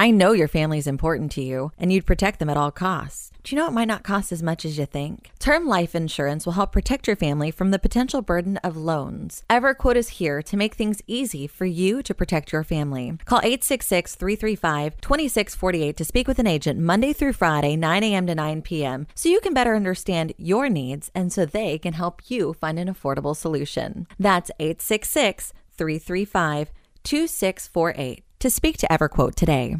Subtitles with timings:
[0.00, 3.30] I know your family is important to you and you'd protect them at all costs.
[3.44, 5.30] Do you know it might not cost as much as you think?
[5.38, 9.44] Term life insurance will help protect your family from the potential burden of loans.
[9.50, 13.18] EverQuote is here to make things easy for you to protect your family.
[13.26, 18.26] Call 866 335 2648 to speak with an agent Monday through Friday, 9 a.m.
[18.26, 22.22] to 9 p.m., so you can better understand your needs and so they can help
[22.30, 24.06] you find an affordable solution.
[24.18, 26.70] That's 866 335
[27.04, 29.76] 2648 to speak to EverQuote today.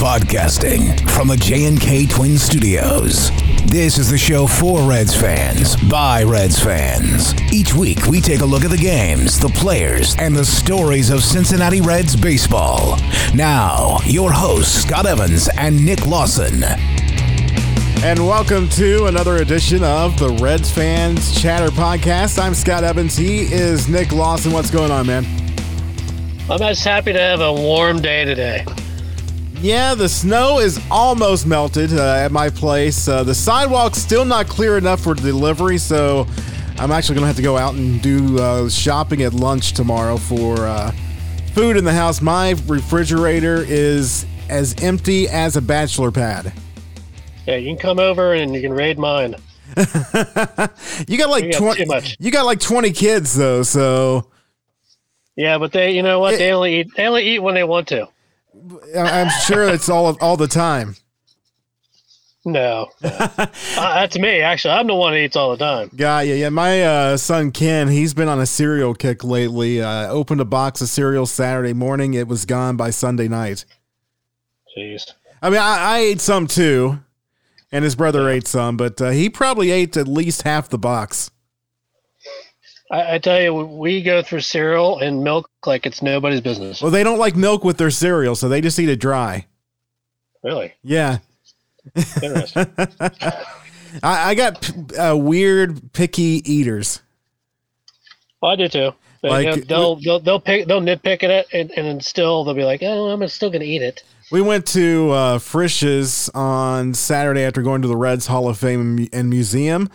[0.00, 3.30] Podcasting from the J&K Twin Studios.
[3.66, 7.34] This is the show for Reds fans by Reds fans.
[7.52, 11.22] Each week we take a look at the games, the players, and the stories of
[11.22, 12.98] Cincinnati Reds baseball.
[13.34, 16.64] Now, your hosts Scott Evans and Nick Lawson.
[18.02, 22.42] And welcome to another edition of the Reds Fans Chatter Podcast.
[22.42, 23.18] I'm Scott Evans.
[23.18, 24.52] He is Nick Lawson.
[24.52, 25.26] What's going on, man?
[26.48, 28.64] I'm just happy to have a warm day today.
[29.60, 33.06] Yeah, the snow is almost melted uh, at my place.
[33.06, 36.26] Uh, the sidewalk's still not clear enough for delivery, so
[36.78, 40.16] I'm actually going to have to go out and do uh, shopping at lunch tomorrow
[40.16, 40.92] for uh,
[41.52, 42.22] food in the house.
[42.22, 46.54] My refrigerator is as empty as a bachelor pad.
[47.46, 49.34] Yeah, you can come over and you can raid mine.
[49.76, 51.86] you got like twenty.
[52.18, 54.30] You got like twenty kids though, so.
[55.36, 56.34] Yeah, but they, you know what?
[56.34, 56.88] It, they only eat.
[56.96, 58.08] They only eat when they want to.
[58.96, 60.96] I'm sure it's all all the time.
[62.44, 63.08] No, no.
[63.10, 64.40] uh, that's me.
[64.40, 65.90] Actually, I'm the one who eats all the time.
[65.94, 66.34] Got you.
[66.34, 69.82] Yeah, my uh, son Ken, he's been on a cereal kick lately.
[69.82, 72.14] Uh, opened a box of cereal Saturday morning.
[72.14, 73.66] It was gone by Sunday night.
[74.76, 75.12] Jeez.
[75.42, 77.00] I mean, I, I ate some too,
[77.70, 78.36] and his brother yeah.
[78.36, 81.30] ate some, but uh, he probably ate at least half the box.
[82.90, 86.82] I, I, tell you, we go through cereal and milk like it's nobody's business.
[86.82, 89.46] Well, they don't like milk with their cereal, so they just eat it dry.
[90.42, 90.74] Really?
[90.82, 91.18] Yeah.
[92.22, 92.66] Interesting.
[94.02, 97.00] I, I, got uh, weird, picky eaters.
[98.40, 98.92] Well, I do too.
[99.22, 102.54] like, you know, they'll, they'll they'll pick they'll nitpick at it, and, and still they'll
[102.54, 106.94] be like, "Oh, I'm still going to eat it." We went to uh, Frisch's on
[106.94, 109.90] Saturday after going to the Reds Hall of Fame and Museum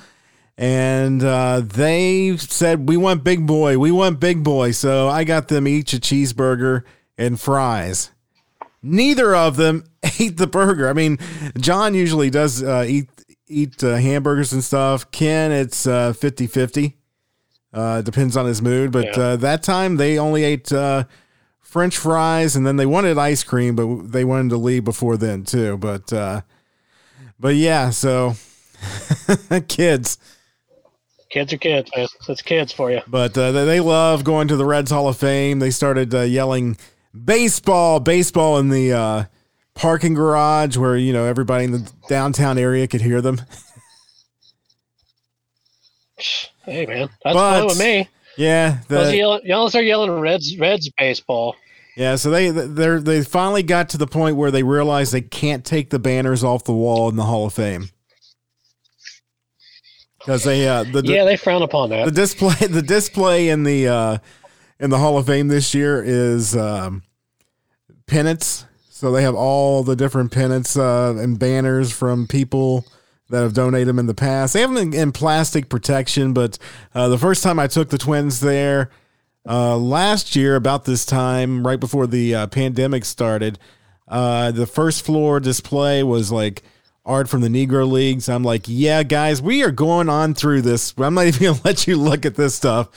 [0.57, 4.71] and uh, they said we want big boy we want big boy.
[4.71, 6.83] So i got them each a cheeseburger
[7.17, 8.11] and fries.
[8.81, 9.83] Neither of them
[10.19, 10.87] ate the burger.
[10.89, 11.17] I mean
[11.57, 13.09] john usually does uh, eat
[13.47, 15.11] eat uh, hamburgers and stuff.
[15.11, 16.93] Ken it's uh, 50-50
[17.73, 18.91] uh, depends on his mood.
[18.91, 19.23] But yeah.
[19.23, 20.71] Uh, that time they only ate
[21.59, 25.43] french fries and then they wanted ice cream but they wanted to leave before then
[25.43, 25.75] too.
[25.77, 26.13] But
[27.37, 28.35] but yeah so
[29.67, 30.17] kids
[31.35, 32.07] Kids are kids, man.
[32.25, 33.01] That's kids for you.
[33.07, 35.59] But uh, they love going to the Reds Hall of Fame.
[35.59, 36.77] They started uh, yelling
[37.25, 39.25] baseball, baseball in the uh,
[39.73, 43.41] parking garage where you know everybody in the downtown area could hear them.
[46.63, 48.07] hey man, that's but, fine with me.
[48.37, 51.57] Yeah, the, yelling, y'all start yelling Reds, Reds baseball.
[51.97, 55.65] Yeah, so they they they finally got to the point where they realized they can't
[55.65, 57.89] take the banners off the wall in the Hall of Fame
[60.25, 62.05] because they uh, the yeah they frown upon that.
[62.05, 64.17] The display the display in the uh,
[64.79, 67.03] in the Hall of Fame this year is um,
[68.07, 68.65] pennants.
[68.89, 72.85] So they have all the different pennants uh, and banners from people
[73.29, 74.53] that have donated them in the past.
[74.53, 76.57] They have them in, in plastic protection, but
[76.93, 78.89] uh, the first time I took the twins there
[79.47, 83.59] uh, last year, about this time, right before the uh, pandemic started,
[84.07, 86.63] uh, the first floor display was like
[87.05, 88.27] art from the Negro Leagues.
[88.27, 90.93] I'm like, yeah, guys, we are going on through this.
[90.97, 92.89] I'm not even gonna let you look at this stuff.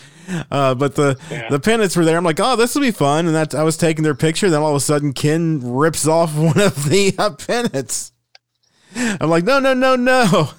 [0.51, 1.49] Uh, but the yeah.
[1.49, 2.17] the pennants were there.
[2.17, 3.27] I'm like, oh, this will be fun.
[3.27, 4.51] And that I was taking their picture.
[4.51, 8.13] Then all of a sudden, Ken rips off one of the uh, pennants.
[8.95, 10.51] I'm like, no, no, no, no.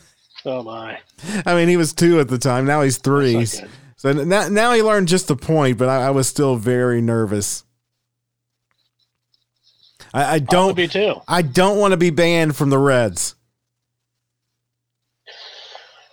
[0.45, 0.99] Oh my!
[1.45, 2.65] I mean, he was two at the time.
[2.65, 3.45] Now he's three.
[3.97, 7.65] So now, now he learned just the point, but I, I was still very nervous.
[10.13, 10.75] I, I don't.
[10.75, 11.15] be too.
[11.27, 13.35] I don't want to be banned from the Reds.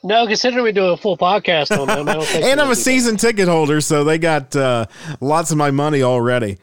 [0.07, 2.09] No, considering we do a full podcast on them,
[2.45, 4.87] and I'm a season ticket holder, so they got uh,
[5.21, 6.59] lots of my money already.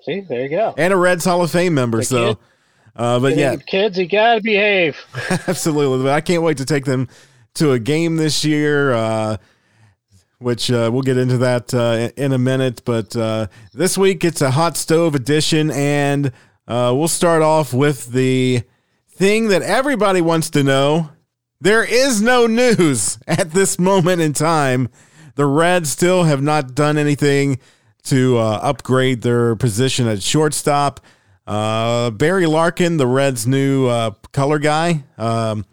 [0.00, 0.74] See, there you go.
[0.76, 2.38] And a Reds Hall of Fame member, the so.
[2.96, 4.98] Uh, but yeah, kids, you gotta behave.
[5.46, 7.06] Absolutely, I can't wait to take them
[7.54, 8.92] to a game this year.
[8.92, 9.36] Uh,
[10.40, 12.82] which uh, we'll get into that uh, in a minute.
[12.84, 16.32] But uh, this week it's a hot stove edition, and
[16.66, 18.64] uh, we'll start off with the
[19.08, 21.10] thing that everybody wants to know
[21.62, 24.88] there is no news at this moment in time.
[25.36, 27.60] The Reds still have not done anything
[28.04, 31.00] to uh, upgrade their position at shortstop.
[31.46, 35.64] Uh, Barry Larkin, the Reds' new uh, color guy um,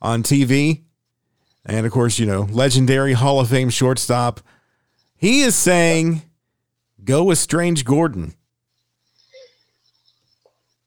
[0.00, 0.82] on TV,
[1.64, 4.40] and of course, you know, legendary Hall of Fame shortstop.
[5.16, 6.22] He is saying,
[7.04, 8.34] "Go with Strange Gordon."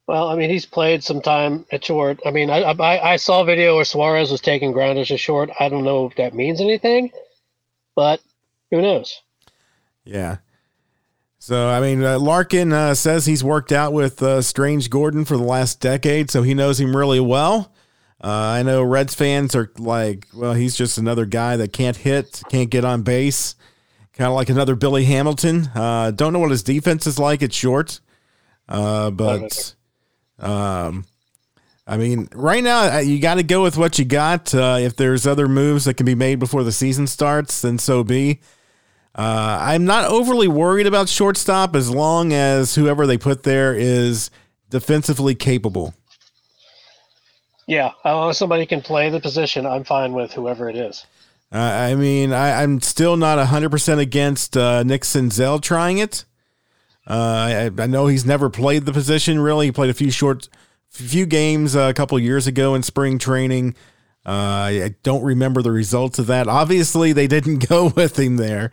[0.07, 2.19] Well, I mean, he's played some time at short.
[2.25, 5.49] I mean, I, I, I saw a video where Suarez was taking grounders at short.
[5.59, 7.11] I don't know if that means anything,
[7.95, 8.21] but
[8.69, 9.21] who knows?
[10.03, 10.37] Yeah.
[11.39, 15.37] So, I mean, uh, Larkin uh, says he's worked out with uh, Strange Gordon for
[15.37, 17.71] the last decade, so he knows him really well.
[18.23, 22.41] Uh, I know Reds fans are like, well, he's just another guy that can't hit,
[22.49, 23.55] can't get on base,
[24.13, 25.69] kind of like another Billy Hamilton.
[25.75, 27.99] Uh, don't know what his defense is like at short,
[28.67, 29.75] uh, but
[30.39, 31.05] um,
[31.87, 34.53] I mean, right now uh, you got to go with what you got.
[34.53, 38.03] Uh, if there's other moves that can be made before the season starts, then so
[38.03, 38.39] be.
[39.13, 44.29] Uh, I'm not overly worried about shortstop as long as whoever they put there is
[44.69, 45.93] defensively capable.
[47.67, 51.05] Yeah, as long as somebody can play the position, I'm fine with whoever it is.
[51.51, 56.25] Uh, I mean, I, am still not 100% against uh, Nick Senzel trying it.
[57.07, 59.67] Uh, I, I, know he's never played the position really.
[59.67, 60.49] He played a few short,
[60.89, 63.75] few games uh, a couple years ago in spring training.
[64.25, 64.31] Uh,
[64.89, 66.47] I don't remember the results of that.
[66.47, 68.71] Obviously, they didn't go with him there,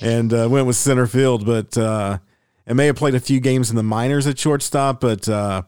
[0.00, 1.44] and uh, went with center field.
[1.44, 2.18] But uh,
[2.66, 5.00] may have played a few games in the minors at shortstop.
[5.00, 5.62] But uh,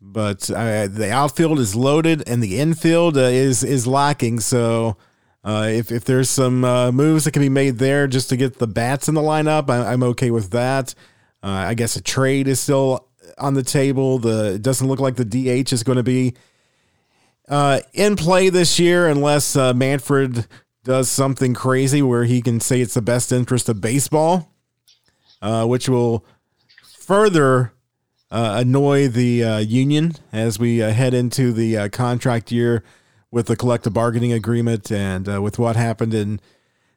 [0.00, 4.40] but the outfield is loaded, and the infield is is lacking.
[4.40, 4.96] So
[5.48, 8.58] uh, if if there's some uh, moves that can be made there just to get
[8.58, 10.94] the bats in the lineup, I, am okay with that.
[11.42, 13.08] Uh, I guess a trade is still
[13.38, 14.18] on the table.
[14.18, 16.34] The it doesn't look like the DH is going to be
[17.48, 20.46] uh, in play this year unless uh, Manfred
[20.84, 24.52] does something crazy where he can say it's the best interest of baseball,
[25.40, 26.26] uh, which will
[26.82, 27.72] further
[28.30, 32.84] annoy the union as we head into the contract year
[33.30, 36.40] with the collective bargaining agreement and uh, with what happened in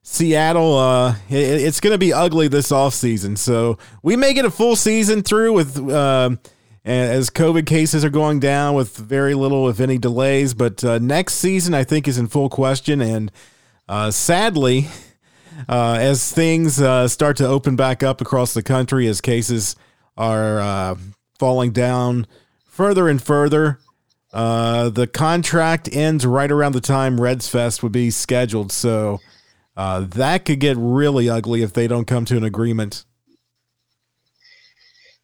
[0.03, 3.37] Seattle, uh, it, it's going to be ugly this offseason.
[3.37, 6.31] So we may get a full season through with uh,
[6.83, 10.53] as COVID cases are going down with very little, if any, delays.
[10.53, 13.01] But uh, next season, I think, is in full question.
[13.01, 13.31] And
[13.87, 14.87] uh, sadly,
[15.69, 19.75] uh, as things uh, start to open back up across the country, as cases
[20.17, 20.97] are
[21.37, 22.27] falling down
[22.65, 23.79] further and further,
[24.33, 29.19] uh, the contract ends right around the time Reds Fest would be scheduled, so
[29.75, 33.05] uh, that could get really ugly if they don't come to an agreement.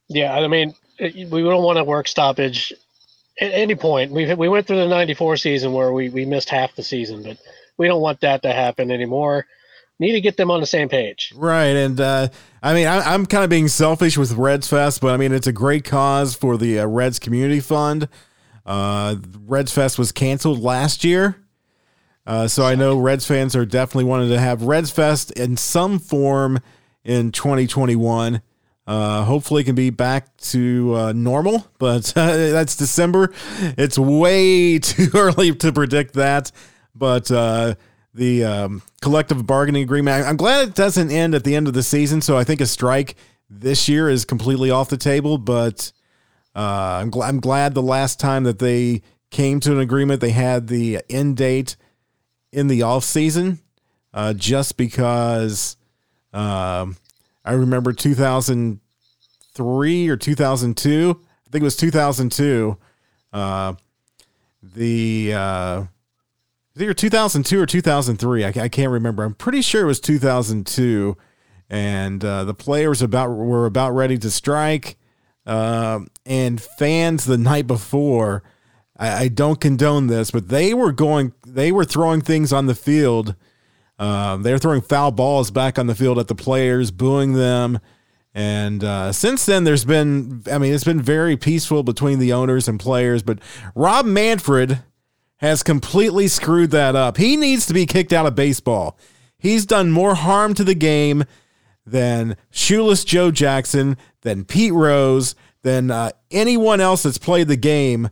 [0.09, 2.73] Yeah, I mean, it, we don't want a work stoppage
[3.39, 4.11] at any point.
[4.11, 7.37] We we went through the '94 season where we we missed half the season, but
[7.77, 9.45] we don't want that to happen anymore.
[9.99, 11.75] Need to get them on the same page, right?
[11.75, 12.27] And uh,
[12.61, 15.47] I mean, I, am kind of being selfish with Reds Fest, but I mean, it's
[15.47, 18.07] a great cause for the uh, Reds Community Fund.
[18.67, 19.15] Uh,
[19.45, 21.37] Reds Fest was canceled last year.
[22.27, 25.97] Uh, so I know Reds fans are definitely wanting to have Reds Fest in some
[25.97, 26.59] form
[27.05, 28.41] in 2021.
[28.85, 33.33] Uh, hopefully, it can be back to uh, normal, but that's December.
[33.77, 36.51] It's way too early to predict that.
[36.93, 37.75] But uh,
[38.13, 41.83] the um, collective bargaining agreement, I'm glad it doesn't end at the end of the
[41.83, 42.21] season.
[42.21, 43.15] So I think a strike
[43.49, 45.37] this year is completely off the table.
[45.37, 45.91] But
[46.57, 50.31] uh, I'm, gl- I'm glad the last time that they came to an agreement, they
[50.31, 51.75] had the end date
[52.51, 53.59] in the off season,
[54.11, 55.77] uh, just because
[56.33, 56.97] um,
[57.45, 61.21] I remember 2003 or 2002.
[61.21, 62.77] I think it was 2002.
[63.31, 63.73] Uh,
[64.63, 65.83] the uh,
[66.75, 68.45] either 2002 or 2003.
[68.45, 69.23] I, I, can't remember.
[69.23, 71.15] I'm pretty sure it was 2002,
[71.69, 74.97] and uh, the players about were about ready to strike.
[75.47, 78.43] Um, and fans the night before.
[78.99, 82.75] I, I, don't condone this, but they were going, they were throwing things on the
[82.75, 83.33] field.
[83.97, 87.79] Uh, they were throwing foul balls back on the field at the players, booing them.
[88.33, 92.67] And uh, since then, there's been, I mean, it's been very peaceful between the owners
[92.67, 93.23] and players.
[93.23, 93.39] But
[93.73, 94.83] Rob Manfred
[95.37, 97.17] has completely screwed that up.
[97.17, 98.97] He needs to be kicked out of baseball.
[99.39, 101.23] He's done more harm to the game
[101.85, 108.09] than Shoeless Joe Jackson, than Pete Rose, than uh, anyone else that's played the game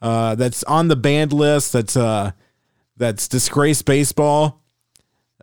[0.00, 2.32] uh, that's on the banned list that's uh,
[2.96, 4.60] that's disgraced baseball.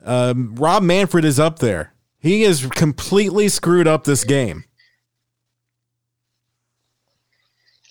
[0.01, 1.93] Um, Rob Manfred is up there.
[2.19, 4.65] He has completely screwed up this game.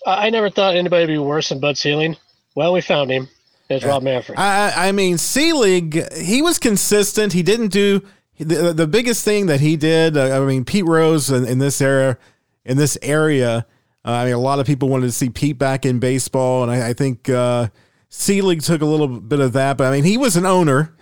[0.07, 2.17] I never thought anybody would be worse than Bud Selig.
[2.55, 3.29] Well, we found him.
[3.69, 4.39] There's Rob Manfred.
[4.39, 7.35] I, I mean, Selig, he was consistent.
[7.35, 8.03] He didn't do
[8.39, 11.81] the, the biggest thing that he did, uh, I mean, Pete Rose in, in this
[11.81, 12.19] era,
[12.65, 13.67] in this area,
[14.05, 16.73] uh, I mean, a lot of people wanted to see Pete back in baseball, and
[16.73, 17.69] I, I think uh,
[18.09, 19.77] Selig took a little bit of that.
[19.77, 20.95] But I mean, he was an owner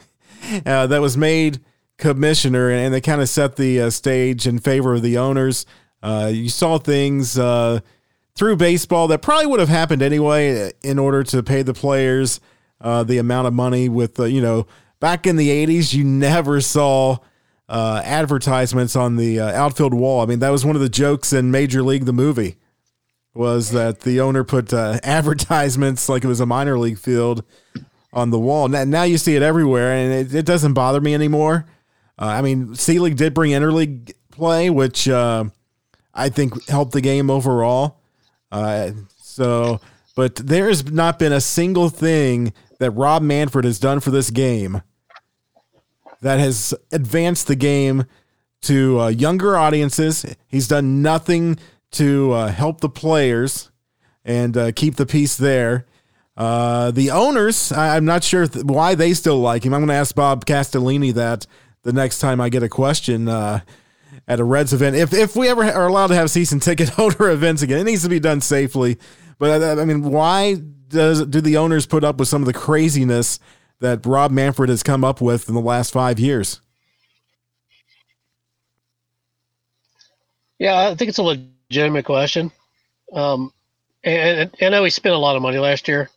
[0.64, 1.60] uh, that was made
[1.98, 5.66] commissioner, and, and they kind of set the uh, stage in favor of the owners.
[6.02, 7.80] Uh, you saw things uh,
[8.34, 12.40] through baseball that probably would have happened anyway in order to pay the players
[12.80, 14.66] the amount of money with, you know,
[15.00, 17.18] back in the 80s, you never saw
[17.68, 20.20] uh, advertisements on the uh, outfield wall.
[20.22, 22.56] I mean, that was one of the jokes in Major League, the movie,
[23.34, 27.44] was that the owner put uh, advertisements like it was a minor league field
[28.12, 28.68] on the wall.
[28.68, 31.66] Now, now you see it everywhere, and it, it doesn't bother me anymore.
[32.18, 35.50] Uh, I mean, Selig did bring interleague play, which I
[36.30, 38.00] think helped the game overall.
[39.20, 39.80] so,
[40.14, 44.30] but there has not been a single thing that Rob Manfred has done for this
[44.30, 44.82] game
[46.20, 48.04] that has advanced the game
[48.62, 50.24] to uh, younger audiences.
[50.48, 51.58] He's done nothing
[51.92, 53.70] to uh, help the players
[54.24, 55.86] and uh, keep the peace there.
[56.36, 59.72] Uh, the owners, I, am not sure th- why they still like him.
[59.72, 61.46] I'm going to ask Bob Castellini that
[61.82, 63.60] the next time I get a question uh,
[64.28, 64.96] at a Reds event.
[64.96, 68.02] If if we ever are allowed to have season ticket holder events again, it needs
[68.02, 68.98] to be done safely.
[69.38, 70.54] But uh, I mean, why
[70.88, 73.38] does do the owners put up with some of the craziness
[73.80, 76.60] that Rob Manfred has come up with in the last five years?
[80.58, 82.50] Yeah, I think it's a legitimate question.
[83.12, 83.52] Um,
[84.02, 86.08] and, and I know he spent a lot of money last year.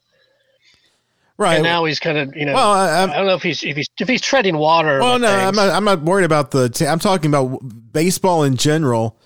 [1.37, 1.55] Right.
[1.55, 3.77] And now he's kind of, you know, well, I, I, don't know if he's if
[3.77, 4.99] he's if he's treading water.
[4.99, 5.41] Well, no, things.
[5.41, 5.69] I'm not.
[5.69, 6.85] I'm not worried about the.
[6.87, 7.59] I'm talking about
[7.93, 9.17] baseball in general.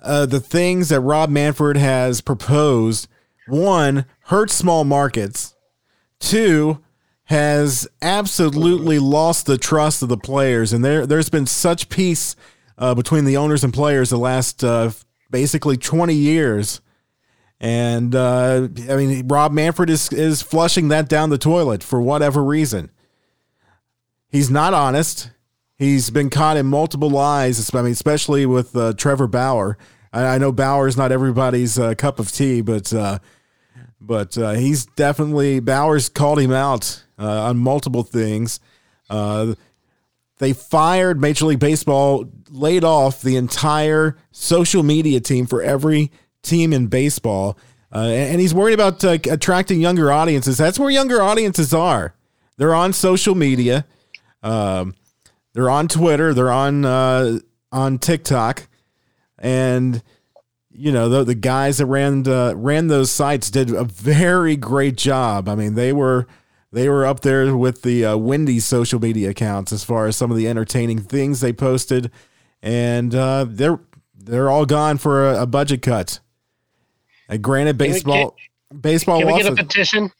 [0.00, 3.06] Uh, the things that Rob Manfred has proposed.
[3.48, 5.54] One hurt small markets.
[6.20, 6.82] Two
[7.24, 12.34] has absolutely lost the trust of the players, and there there's been such peace
[12.78, 14.90] uh, between the owners and players the last uh,
[15.30, 16.80] basically 20 years.
[17.60, 22.42] And uh, I mean, Rob Manfred is is flushing that down the toilet for whatever
[22.42, 22.90] reason.
[24.30, 25.30] He's not honest.
[25.76, 27.74] He's been caught in multiple lies.
[27.74, 29.78] I mean, especially with uh, Trevor Bauer.
[30.12, 33.18] I, I, know Bauer is not everybody's uh, cup of tea, but uh,
[34.00, 38.60] but uh, he's definitely Bauer's called him out uh, on multiple things.
[39.10, 39.54] Uh,
[40.38, 46.12] they fired Major League Baseball, laid off the entire social media team for every
[46.42, 47.58] team in baseball.
[47.92, 50.58] Uh, and he's worried about uh, attracting younger audiences.
[50.58, 52.14] That's where younger audiences are.
[52.56, 53.86] They're on social media.
[54.42, 54.94] Um,
[55.54, 56.34] they're on Twitter.
[56.34, 57.38] They're on uh,
[57.72, 58.68] on TikTok,
[59.38, 60.02] and
[60.70, 64.96] you know the the guys that ran uh, ran those sites did a very great
[64.96, 65.48] job.
[65.48, 66.26] I mean, they were
[66.72, 70.30] they were up there with the uh, Wendy's social media accounts as far as some
[70.30, 72.10] of the entertaining things they posted,
[72.62, 73.80] and uh, they're
[74.14, 76.20] they're all gone for a, a budget cut.
[77.28, 78.36] And granted, baseball
[78.70, 79.18] can, baseball.
[79.18, 80.10] Can we get a petition?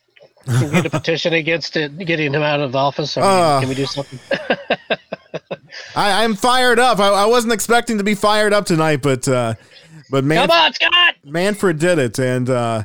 [0.47, 3.17] Can we get a petition against it, getting him out of the office?
[3.17, 4.19] Uh, can we do something?
[5.95, 6.99] I, am fired up.
[6.99, 9.55] I, I, wasn't expecting to be fired up tonight, but uh,
[10.11, 11.15] but Man- Come on, Scott!
[11.25, 12.85] Manfred did it, and uh,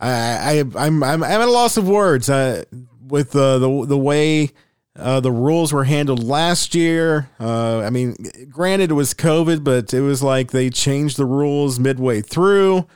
[0.00, 2.64] I, I I'm, I'm I'm at a loss of words uh,
[3.06, 4.50] with the the the way
[4.96, 7.30] uh, the rules were handled last year.
[7.40, 8.16] Uh, I mean,
[8.50, 12.86] granted it was COVID, but it was like they changed the rules midway through.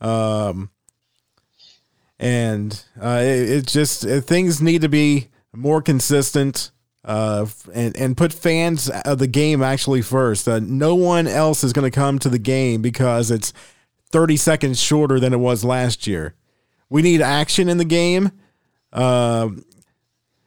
[0.00, 0.70] Um,
[2.18, 6.70] and uh, it, it just it, things need to be more consistent
[7.04, 10.48] uh, and and put fans of the game actually first.
[10.48, 13.52] Uh, no one else is going to come to the game because it's
[14.10, 16.34] 30 seconds shorter than it was last year.
[16.88, 18.30] We need action in the game,
[18.92, 19.48] uh,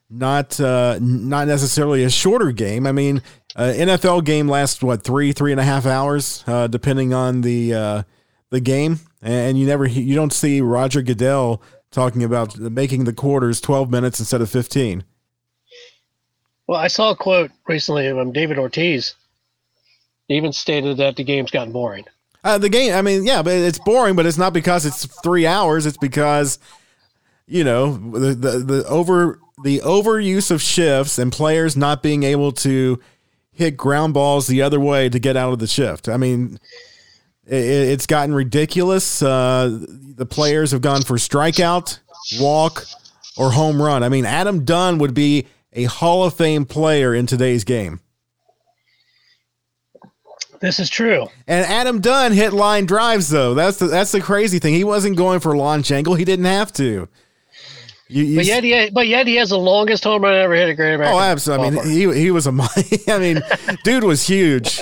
[0.10, 2.88] not uh, not necessarily a shorter game.
[2.88, 3.22] I mean,
[3.56, 7.74] uh, NFL game lasts what three three and a half hours, uh, depending on the
[7.74, 8.04] uh,
[8.50, 11.62] the game, and you never you don't see Roger Goodell
[11.92, 15.04] talking about making the quarters 12 minutes instead of 15.
[16.68, 19.16] Well, I saw a quote recently from David Ortiz.
[20.28, 22.06] He even stated that the game's gotten boring.
[22.44, 25.48] Uh, the game, I mean, yeah, but it's boring, but it's not because it's three
[25.48, 25.86] hours.
[25.86, 26.60] It's because,
[27.46, 32.52] you know, the, the, the over the overuse of shifts and players not being able
[32.52, 33.00] to
[33.52, 36.08] hit ground balls the other way to get out of the shift.
[36.08, 36.60] I mean,
[37.46, 39.22] it, it's gotten ridiculous.
[39.22, 42.00] Uh, the players have gone for strikeout,
[42.40, 42.86] walk,
[43.36, 44.04] or home run.
[44.04, 45.48] I mean, Adam Dunn would be
[45.78, 48.02] a Hall of Fame player in today's game.
[50.60, 51.28] This is true.
[51.48, 53.54] And Adam Dunn hit line drives though.
[53.54, 54.74] That's the that's the crazy thing.
[54.74, 56.16] He wasn't going for launch angle.
[56.16, 57.08] He didn't have to.
[58.10, 60.70] You, you But yet, he, but yet he has the longest home run ever hit
[60.70, 61.16] at Great American.
[61.16, 61.68] Oh, absolutely.
[61.68, 62.52] I mean, he he was a.
[63.08, 63.42] I mean,
[63.84, 64.82] dude was huge.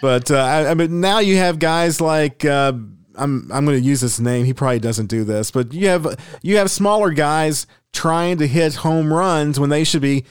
[0.00, 2.72] But uh, I, I mean, now you have guys like uh,
[3.14, 3.50] I'm.
[3.52, 4.46] I'm going to use this name.
[4.46, 8.76] He probably doesn't do this, but you have you have smaller guys trying to hit
[8.76, 10.24] home runs when they should be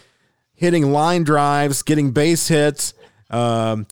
[0.53, 2.93] hitting line drives, getting base hits,
[3.29, 3.85] um,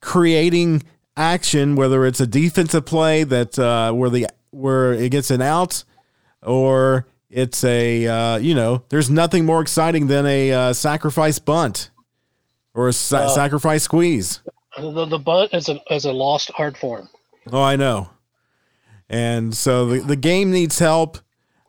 [0.00, 0.82] creating
[1.16, 1.76] action.
[1.76, 5.84] Whether it's a defensive play that uh, where the where it gets an out,
[6.42, 11.90] or it's a uh, you know there's nothing more exciting than a uh, sacrifice bunt
[12.74, 14.40] or a sa- Uh, sacrifice squeeze
[14.78, 17.08] the, the bunt is a is a lost art form.
[17.52, 18.08] oh i know
[19.10, 21.18] and so the, the game needs help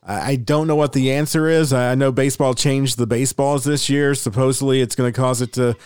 [0.10, 3.64] I, I don't know what the answer is I, I know baseball changed the baseballs
[3.64, 5.78] this year supposedly it's going to cause it to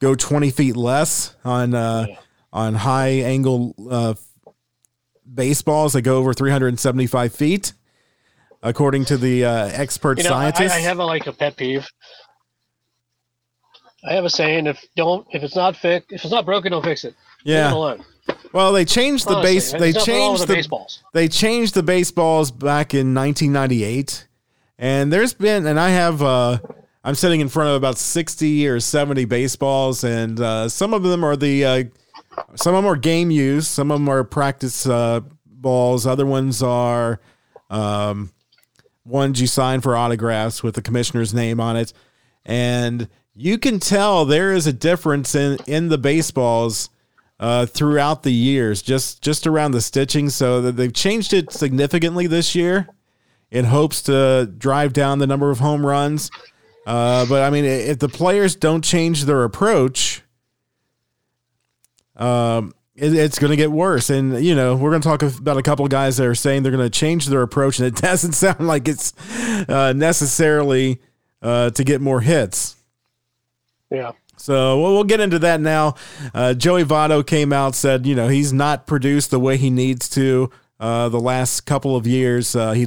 [0.00, 2.06] go 20 feet less on uh,
[2.52, 4.14] on high angle uh,
[5.32, 7.72] baseballs that go over 375 feet
[8.62, 11.56] according to the uh, expert You know, I, scientists I have a, like a pet
[11.56, 11.86] peeve.
[14.04, 16.84] I have a saying: if don't if it's not fix if it's not broken, don't
[16.84, 17.14] fix it.
[17.44, 17.64] Yeah.
[17.64, 18.04] Leave it alone.
[18.52, 19.72] Well, they changed the Honestly, base.
[19.72, 21.02] They nothing wrong with changed the the baseballs.
[21.12, 24.26] they changed the baseballs back in 1998,
[24.78, 26.58] and there's been and I have uh,
[27.04, 31.24] I'm sitting in front of about 60 or 70 baseballs, and uh, some of them
[31.24, 31.84] are the uh,
[32.54, 36.62] some of them are game use, some of them are practice uh, balls, other ones
[36.62, 37.20] are
[37.70, 38.32] um,
[39.04, 41.92] ones you sign for autographs with the commissioner's name on it,
[42.44, 46.88] and you can tell there is a difference in in the baseballs
[47.40, 50.28] uh, throughout the years, just just around the stitching.
[50.28, 52.88] So that they've changed it significantly this year
[53.50, 56.30] in hopes to drive down the number of home runs.
[56.86, 60.22] Uh, but I mean, if the players don't change their approach,
[62.16, 64.10] um, it, it's going to get worse.
[64.10, 66.62] And you know, we're going to talk about a couple of guys that are saying
[66.62, 69.12] they're going to change their approach, and it doesn't sound like it's
[69.68, 71.00] uh, necessarily
[71.42, 72.76] uh, to get more hits.
[73.90, 74.12] Yeah.
[74.38, 75.94] So we'll, we'll get into that now.
[76.32, 80.08] Uh, Joey Votto came out said, you know, he's not produced the way he needs
[80.10, 82.54] to uh, the last couple of years.
[82.54, 82.86] Uh, he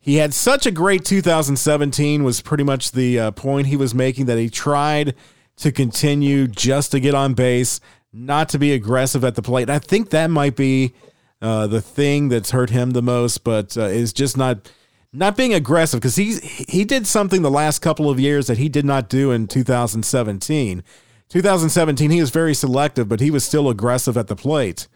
[0.00, 4.26] he had such a great 2017 was pretty much the uh, point he was making
[4.26, 5.14] that he tried
[5.56, 7.80] to continue just to get on base,
[8.12, 9.62] not to be aggressive at the plate.
[9.62, 10.94] And I think that might be
[11.42, 14.70] uh, the thing that's hurt him the most, but uh, is just not
[15.12, 18.68] not being aggressive because he he did something the last couple of years that he
[18.68, 20.82] did not do in 2017.
[21.28, 24.88] 2017 he was very selective, but he was still aggressive at the plate,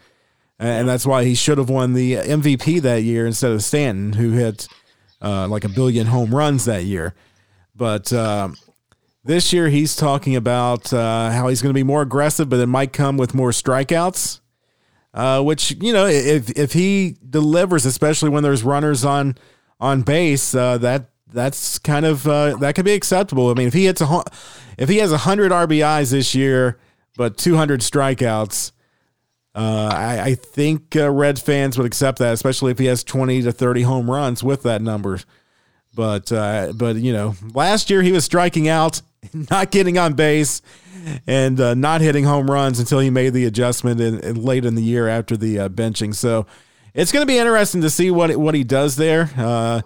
[0.58, 4.30] and that's why he should have won the MVP that year instead of Stanton, who
[4.30, 4.68] hit
[5.20, 7.14] uh, like a billion home runs that year.
[7.74, 8.56] But um,
[9.24, 12.66] this year he's talking about uh, how he's going to be more aggressive, but it
[12.66, 14.40] might come with more strikeouts.
[15.14, 19.36] Uh, which you know, if if he delivers, especially when there's runners on
[19.82, 23.50] on base, uh, that that's kind of uh, that could be acceptable.
[23.50, 24.22] I mean, if he hits a
[24.78, 26.78] if he has hundred RBIs this year,
[27.16, 28.72] but 200 strikeouts,
[29.54, 33.42] uh, I, I think uh, Red fans would accept that, especially if he has 20
[33.42, 35.18] to 30 home runs with that number.
[35.94, 39.02] But uh, but you know, last year he was striking out,
[39.50, 40.62] not getting on base,
[41.26, 44.76] and uh, not hitting home runs until he made the adjustment in, in late in
[44.76, 46.14] the year after the uh, benching.
[46.14, 46.46] So
[46.94, 49.30] it's going to be interesting to see what what he does there.
[49.36, 49.82] Uh,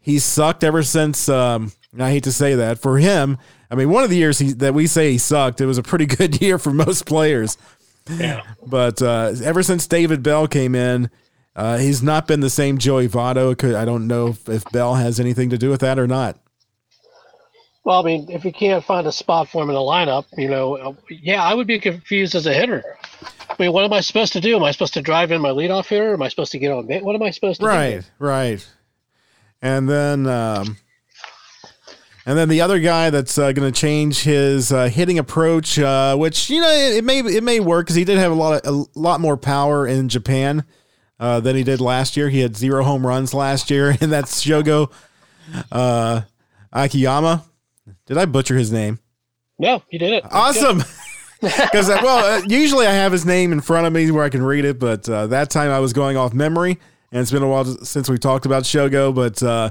[0.00, 1.28] he sucked ever since.
[1.28, 3.38] Um, I hate to say that for him.
[3.70, 5.82] I mean, one of the years he, that we say he sucked, it was a
[5.82, 7.56] pretty good year for most players.
[8.08, 8.42] Yeah.
[8.66, 11.10] But uh, ever since David Bell came in,
[11.56, 13.74] uh, he's not been the same Joey Votto.
[13.74, 16.38] I don't know if, if Bell has anything to do with that or not.
[17.84, 20.48] Well, I mean, if you can't find a spot for him in the lineup, you
[20.48, 22.82] know, uh, yeah, I would be confused as a hitter.
[23.48, 24.56] I mean, what am I supposed to do?
[24.56, 26.12] Am I supposed to drive in my leadoff hitter?
[26.14, 26.86] Am I supposed to get on?
[26.86, 27.68] ba- What am I supposed to do?
[27.70, 28.66] Right, right.
[29.62, 30.76] And then, um,
[32.26, 36.16] and then the other guy that's uh, going to change his uh, hitting approach, uh,
[36.16, 38.64] which you know it, it may it may work because he did have a lot
[38.64, 40.64] of, a lot more power in Japan
[41.20, 42.28] uh, than he did last year.
[42.28, 44.90] He had zero home runs last year, and that's Shogo
[45.70, 46.22] uh,
[46.72, 47.44] Akiyama.
[48.06, 48.98] Did I butcher his name?
[49.58, 50.24] No, you did it.
[50.30, 50.82] Awesome.
[51.44, 54.42] Because well, uh, usually I have his name in front of me where I can
[54.42, 56.78] read it, but uh, that time I was going off memory,
[57.12, 59.14] and it's been a while since we talked about Shogo.
[59.14, 59.70] But uh,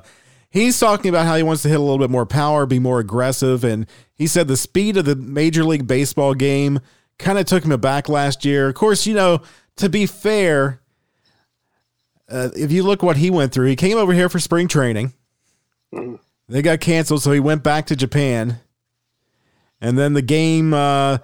[0.50, 3.00] he's talking about how he wants to hit a little bit more power, be more
[3.00, 6.80] aggressive, and he said the speed of the Major League Baseball game
[7.20, 8.70] kind of took him aback last year.
[8.70, 9.42] Of course, you know
[9.78, 10.82] to be fair,
[12.30, 15.14] uh, if you look what he went through, he came over here for spring training.
[16.50, 18.60] They got canceled, so he went back to Japan.
[19.80, 21.20] And then the game, uh,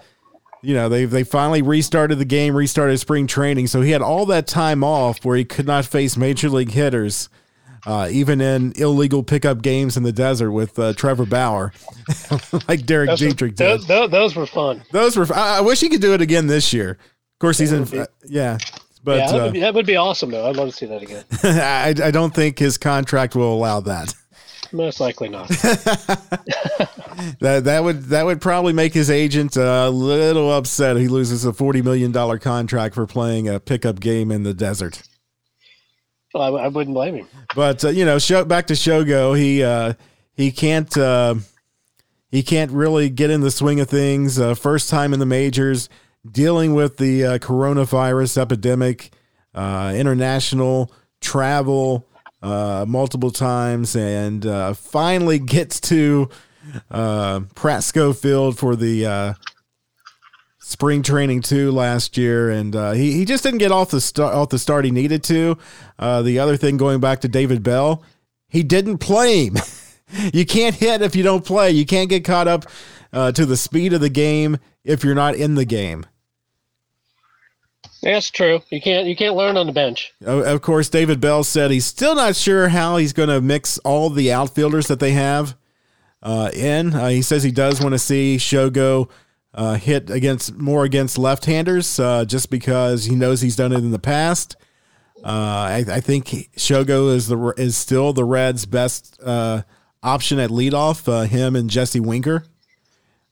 [0.61, 3.67] you know, they they finally restarted the game, restarted spring training.
[3.67, 7.29] So he had all that time off where he could not face major league hitters.
[7.85, 11.71] uh, even in illegal pickup games in the desert with uh, Trevor Bauer,
[12.67, 13.81] like Derek Those, Dietrich did.
[13.87, 14.83] those, those, were fun.
[14.91, 15.25] Those were.
[15.33, 16.91] I, I wish he could do it again this year.
[16.91, 17.85] Of course, he's in.
[17.85, 18.57] be- uh, yeah,
[19.01, 20.49] but yeah, that, uh, would be, that would be awesome, though.
[20.49, 21.23] I'd love to see that again.
[21.43, 24.13] I, I don't think his contract will allow that.
[24.71, 25.49] Most likely not.
[27.39, 30.97] That that would that would probably make his agent a little upset.
[30.97, 35.01] He loses a forty million dollar contract for playing a pickup game in the desert.
[36.33, 37.27] Well, I, I wouldn't blame him.
[37.55, 39.93] But uh, you know, show, back to Shogo, he uh,
[40.33, 41.35] he can't uh,
[42.29, 44.39] he can't really get in the swing of things.
[44.39, 45.89] Uh, first time in the majors,
[46.29, 49.11] dealing with the uh, coronavirus epidemic,
[49.53, 52.07] uh, international travel
[52.41, 56.29] uh, multiple times, and uh, finally gets to
[56.91, 57.41] uh,
[57.79, 59.33] Schofield for the uh,
[60.59, 64.33] spring training too last year, and uh, he he just didn't get off the start
[64.33, 65.57] off the start he needed to.
[65.97, 68.03] Uh, the other thing, going back to David Bell,
[68.47, 69.57] he didn't play him.
[70.33, 71.71] you can't hit if you don't play.
[71.71, 72.65] You can't get caught up
[73.11, 76.05] to the speed of the game if you're not in the game.
[78.01, 78.61] That's true.
[78.69, 80.13] You can't you can't learn on the bench.
[80.25, 84.09] Of course, David Bell said he's still not sure how he's going to mix all
[84.09, 85.57] the outfielders that they have
[86.23, 86.93] uh, in.
[86.93, 89.09] Uh, he says he does want to see Shogo
[89.53, 93.91] uh, hit against more against left-handers, uh, just because he knows he's done it in
[93.91, 94.55] the past.
[95.23, 99.63] Uh, I, I think Shogo is the is still the Reds' best uh,
[100.01, 101.27] option at leadoff.
[101.27, 102.45] Him and Jesse Winker.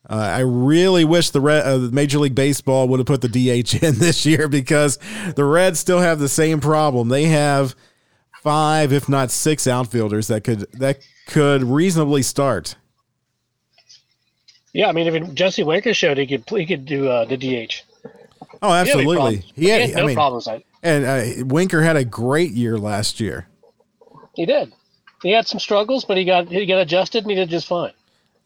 [0.10, 3.84] Uh, I really wish the Red, uh, Major League Baseball would have put the DH
[3.84, 4.98] in this year because
[5.36, 7.10] the Reds still have the same problem.
[7.10, 7.76] They have
[8.41, 12.76] five, if not six, outfielders that could that could reasonably start.
[14.74, 17.84] Yeah, I mean, if Jesse Winker showed he could he could do uh, the DH.
[18.62, 19.36] Oh, He had no absolutely.
[19.56, 20.48] He had, He had no I mean, problems.
[20.84, 23.48] And uh, Winker had a great year last year.
[24.36, 24.72] He did.
[25.24, 27.91] He had some struggles, but he got he got adjusted and he did just fine.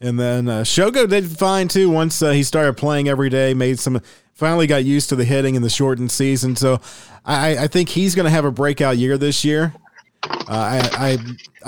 [0.02, 3.54] And then uh, Shogo did fine too once uh, he started playing every day.
[3.54, 4.02] Made some,
[4.34, 6.56] finally got used to the hitting in the shortened season.
[6.56, 6.82] So
[7.24, 9.74] I, I think he's going to have a breakout year this year.
[10.24, 11.18] Uh, I, I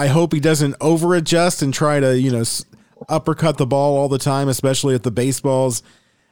[0.04, 2.44] I hope he doesn't over adjust and try to you know
[3.10, 5.84] uppercut the ball all the time, especially if the baseballs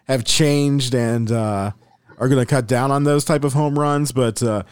[0.07, 1.71] have changed and uh,
[2.17, 4.11] are going to cut down on those type of home runs.
[4.11, 4.63] But uh,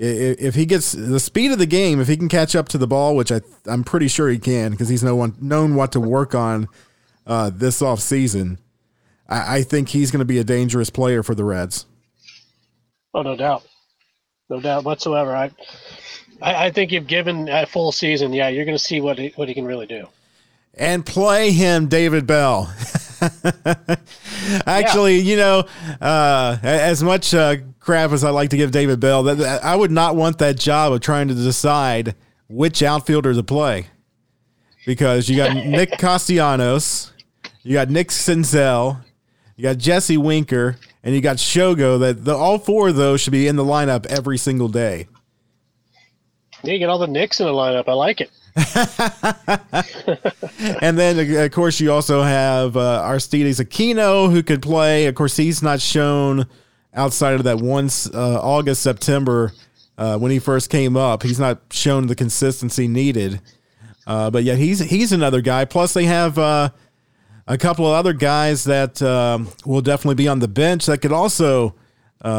[0.00, 2.86] if he gets the speed of the game, if he can catch up to the
[2.86, 6.00] ball, which I I'm pretty sure he can because he's no one known what to
[6.00, 6.68] work on
[7.26, 8.58] uh, this off season,
[9.28, 11.86] I, I think he's going to be a dangerous player for the Reds.
[13.12, 13.64] Oh, no doubt,
[14.48, 15.34] no doubt whatsoever.
[15.34, 15.50] I
[16.40, 19.32] I, I think if given a full season, yeah, you're going to see what he,
[19.34, 20.06] what he can really do.
[20.74, 22.72] and play him, David Bell.
[24.66, 25.64] Actually, you know,
[26.00, 29.76] uh, as much uh, crap as I like to give David Bell, that, that- I
[29.76, 32.14] would not want that job of trying to decide
[32.48, 33.86] which outfielder to play
[34.86, 37.12] because you got Nick Castellanos,
[37.62, 39.04] you got Nick Senzel,
[39.56, 41.98] you got Jesse Winker, and you got Shogo.
[42.00, 45.08] That the, all four of those should be in the lineup every single day.
[46.62, 47.84] Yeah, you get all the Nicks in the lineup.
[47.88, 48.30] I like it.
[50.80, 55.06] And then, uh, of course, you also have uh, Aristides Aquino, who could play.
[55.06, 56.46] Of course, he's not shown
[56.94, 59.52] outside of that once uh, August, September
[59.96, 61.22] uh, when he first came up.
[61.22, 63.40] He's not shown the consistency needed.
[64.06, 65.64] Uh, but yet, he's he's another guy.
[65.64, 66.70] Plus, they have uh,
[67.46, 71.12] a couple of other guys that um, will definitely be on the bench that could
[71.12, 71.74] also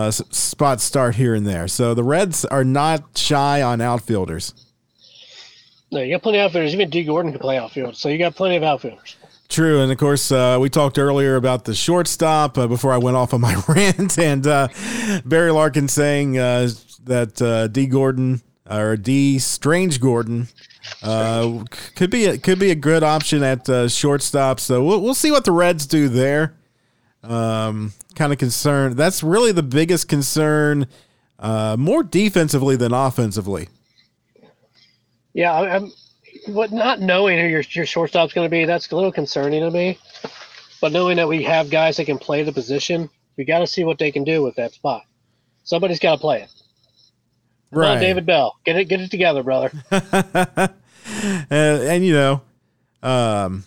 [0.10, 1.68] spot start here and there.
[1.68, 4.54] So the Reds are not shy on outfielders.
[5.92, 6.74] No, you got plenty of outfielders.
[6.74, 7.04] Even D.
[7.04, 9.16] Gordon can play outfield, so you got plenty of outfielders.
[9.48, 13.18] True, and of course, uh, we talked earlier about the shortstop uh, before I went
[13.18, 14.68] off on my rant, and uh,
[15.26, 16.70] Barry Larkin saying uh,
[17.06, 17.88] that uh, D.
[17.88, 19.40] Gordon or D.
[19.40, 20.50] Strange Gordon
[21.02, 21.64] uh,
[21.96, 24.60] could be a, could be a good option at uh, shortstop.
[24.60, 26.56] So we'll we'll see what the Reds do there.
[27.24, 28.98] Um, kind of concerned.
[28.98, 30.88] That's really the biggest concern,
[31.40, 33.70] uh, more defensively than offensively.
[35.40, 35.94] Yeah, I'm.
[36.48, 39.72] What not knowing who your your shortstop's going to be, that's a little concerning to
[39.72, 39.98] me.
[40.82, 43.86] But knowing that we have guys that can play the position, we got to see
[43.86, 45.06] what they can do with that spot.
[45.64, 46.50] Somebody's got to play it.
[47.74, 49.72] Come on, David Bell, get it get it together, brother.
[49.90, 50.72] and,
[51.50, 52.42] and you know,
[53.02, 53.64] um,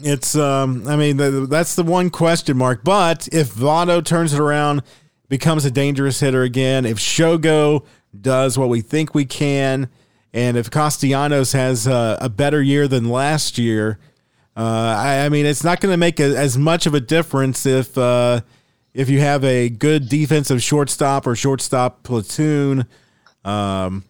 [0.00, 2.82] it's um, I mean the, that's the one question mark.
[2.82, 4.82] But if Votto turns it around,
[5.28, 7.84] becomes a dangerous hitter again, if Shogo
[8.18, 9.88] does what we think we can,
[10.32, 13.98] and if Castellanos has uh, a better year than last year,
[14.56, 14.60] uh,
[14.98, 17.96] I, I mean it's not going to make a, as much of a difference if
[17.96, 18.40] uh,
[18.94, 22.86] if you have a good defensive shortstop or shortstop platoon.
[23.44, 24.04] Um,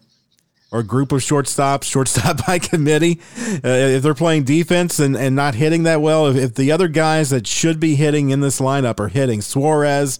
[0.73, 3.21] or group of shortstops, shortstop by committee.
[3.63, 6.87] Uh, if they're playing defense and, and not hitting that well, if, if the other
[6.87, 10.19] guys that should be hitting in this lineup are hitting, Suarez,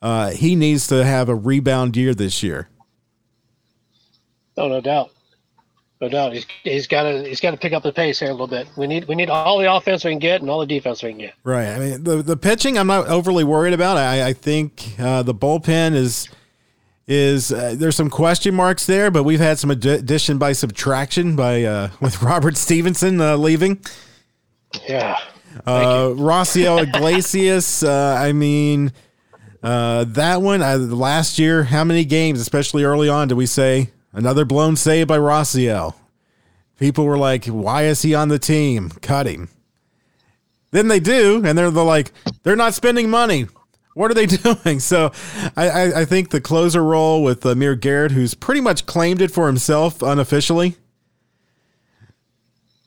[0.00, 2.68] uh, he needs to have a rebound year this year.
[4.56, 5.10] Oh, no doubt.
[6.02, 6.32] No doubt.
[6.32, 8.68] He's, he's got to he's got to pick up the pace here a little bit.
[8.76, 11.10] We need we need all the offense we can get and all the defense we
[11.10, 11.34] can get.
[11.44, 11.68] Right.
[11.68, 13.96] I mean, the the pitching I'm not overly worried about.
[13.96, 16.28] I, I think uh, the bullpen is
[17.06, 21.62] is uh, there's some question marks there, but we've had some addition by subtraction by
[21.62, 23.80] uh, with Robert Stephenson uh, leaving.
[24.88, 25.18] Yeah.
[25.64, 27.84] Uh, Raisel Iglesias.
[27.84, 28.92] Uh, I mean,
[29.62, 31.62] uh, that one uh, last year.
[31.62, 35.94] How many games, especially early on, did we say another blown save by Raisel?
[36.78, 38.90] People were like, "Why is he on the team?
[39.02, 39.48] Cut him."
[40.70, 43.46] Then they do, and they're, they're like, "They're not spending money.
[43.94, 44.26] What are they
[44.64, 45.12] doing?" So,
[45.56, 49.30] I, I, I think the closer role with Amir Garrett, who's pretty much claimed it
[49.30, 50.76] for himself unofficially.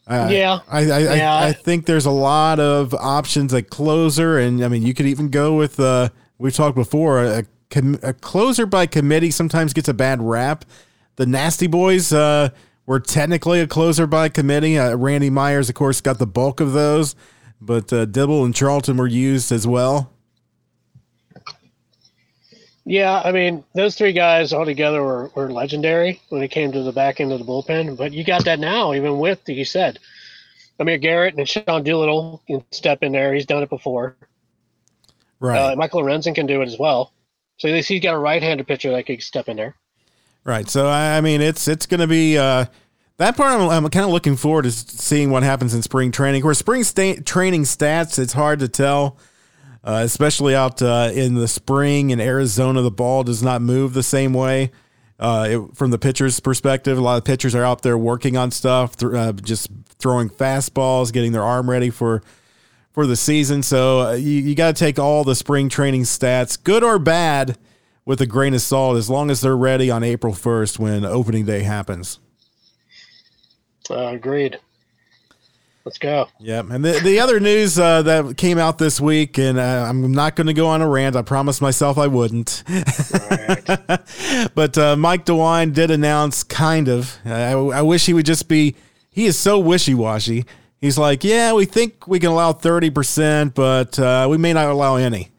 [0.07, 0.59] Uh, Yeah.
[0.69, 1.33] I I, Yeah.
[1.35, 5.07] I I think there's a lot of options at closer, and I mean you could
[5.07, 7.45] even go with uh, we've talked before a,
[8.03, 10.65] a closer by committee sometimes gets a bad rap.
[11.17, 12.49] The Nasty Boys uh,
[12.85, 14.77] were technically a closer by committee.
[14.77, 17.15] Uh, Randy Myers, of course, got the bulk of those,
[17.61, 20.11] but uh, Dibble and Charlton were used as well.
[22.87, 26.83] Yeah, I mean, those three guys all together were, were legendary when it came to
[26.83, 27.97] the back end of the bullpen.
[27.97, 29.97] But you got that now, even with, like you said,
[30.79, 33.33] Amir Garrett and Sean Doolittle can step in there.
[33.33, 34.15] He's done it before.
[35.39, 37.11] Right, Uh, Michael Lorenzen can do it as well.
[37.57, 39.75] So at least he's got a right-handed pitcher that could step in there.
[40.45, 40.69] Right.
[40.69, 42.37] So I, mean, it's it's going to be.
[42.37, 42.65] Uh,
[43.17, 46.43] that part I'm, I'm kind of looking forward to seeing what happens in spring training.
[46.43, 49.17] Where spring sta- training stats, it's hard to tell,
[49.83, 52.81] uh, especially out uh, in the spring in Arizona.
[52.81, 54.71] The ball does not move the same way.
[55.17, 58.51] Uh, it, from the pitcher's perspective, a lot of pitchers are out there working on
[58.51, 62.21] stuff, th- uh, just throwing fastballs, getting their arm ready for
[62.91, 63.61] for the season.
[63.61, 67.57] So uh, you, you got to take all the spring training stats, good or bad,
[68.05, 71.45] with a grain of salt, as long as they're ready on April 1st when opening
[71.45, 72.19] day happens.
[73.89, 74.59] Uh, agreed.
[75.85, 76.27] Let's go.
[76.39, 76.71] Yep.
[76.71, 80.35] And the, the other news uh, that came out this week, and uh, I'm not
[80.35, 81.15] going to go on a rant.
[81.15, 82.63] I promised myself I wouldn't.
[84.55, 87.15] but uh, Mike DeWine did announce, kind of.
[87.23, 88.75] I, I wish he would just be.
[89.11, 90.45] He is so wishy washy.
[90.81, 94.95] He's like, yeah, we think we can allow 30%, but uh, we may not allow
[94.95, 95.29] any.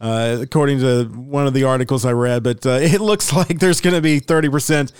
[0.00, 3.80] Uh, according to one of the articles I read, but uh, it looks like there's
[3.80, 4.92] going to be 30%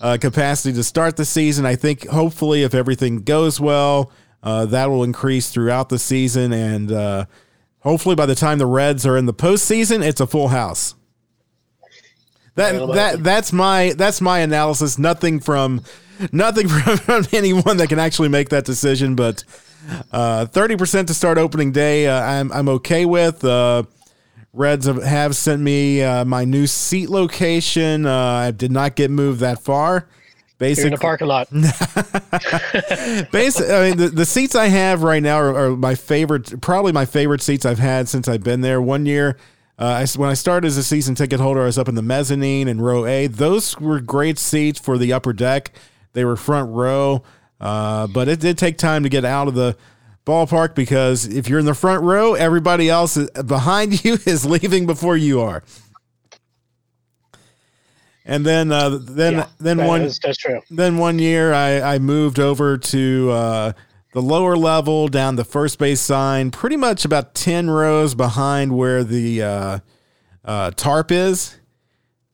[0.00, 1.64] uh, capacity to start the season.
[1.64, 6.92] I think hopefully, if everything goes well, uh, that will increase throughout the season, and
[6.92, 7.24] uh,
[7.80, 10.94] hopefully, by the time the Reds are in the postseason, it's a full house.
[12.56, 14.98] That that that's my that's my analysis.
[14.98, 15.82] Nothing from
[16.30, 19.42] nothing from, from anyone that can actually make that decision, but
[20.12, 23.42] uh, thirty percent to start opening day, uh, I'm I'm okay with.
[24.54, 28.06] Reds have, have sent me uh, my new seat location.
[28.06, 30.06] Uh, I did not get moved that far.
[30.60, 31.50] You're in Basically, the parking lot.
[33.32, 36.92] Basically, I mean, the, the seats I have right now are, are my favorite, probably
[36.92, 38.80] my favorite seats I've had since I've been there.
[38.80, 39.36] One year,
[39.76, 42.02] uh, I, when I started as a season ticket holder, I was up in the
[42.02, 43.26] mezzanine in row A.
[43.26, 45.72] Those were great seats for the upper deck.
[46.12, 47.24] They were front row,
[47.60, 49.76] uh, but it did take time to get out of the
[50.26, 55.16] ballpark because if you're in the front row, everybody else behind you is leaving before
[55.16, 55.62] you are.
[58.26, 60.60] And then, uh, then, Yeah, then that one is- that's true.
[60.70, 63.72] then one year I, I moved over to uh,
[64.14, 69.04] the lower level down the first base sign, pretty much about 10 rows behind where
[69.04, 69.78] the uh,
[70.44, 71.56] uh, tarp is.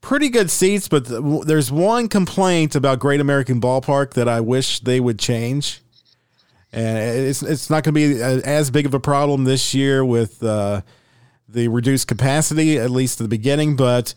[0.00, 4.80] Pretty good seats, but th- there's one complaint about Great American Ballpark that I wish
[4.80, 5.82] they would change.
[6.72, 10.42] And it's, it's not going to be as big of a problem this year with
[10.42, 10.82] uh,
[11.48, 14.14] the reduced capacity, at least at the beginning, but.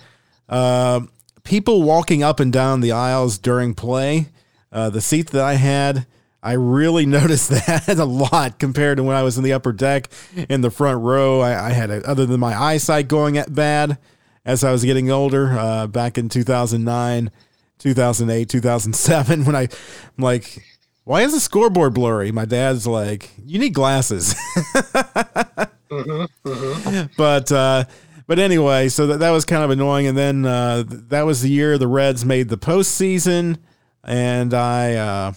[0.49, 1.01] Uh,
[1.43, 4.29] people walking up and down the aisles during play.
[4.71, 6.07] Uh, the seat that I had,
[6.41, 10.09] I really noticed that a lot compared to when I was in the upper deck
[10.49, 11.41] in the front row.
[11.41, 13.97] I, I had, a, other than my eyesight going at bad
[14.45, 17.31] as I was getting older uh, back in 2009,
[17.79, 19.69] 2008, 2007, when I, I'm
[20.17, 20.72] like,
[21.03, 22.31] why is the scoreboard blurry?
[22.31, 24.35] My dad's like, you need glasses.
[27.17, 27.85] but uh,
[28.25, 30.07] but anyway, so that, that was kind of annoying.
[30.07, 33.57] And then uh, that was the year the Reds made the postseason,
[34.03, 35.33] and I uh,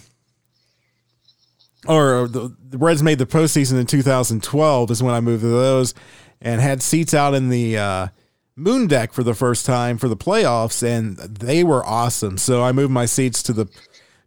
[1.88, 5.94] or the, the Reds made the postseason in 2012 is when I moved to those
[6.40, 8.09] and had seats out in the uh,
[8.55, 12.38] moon deck for the first time for the playoffs, and they were awesome.
[12.38, 13.68] So I moved my seats to the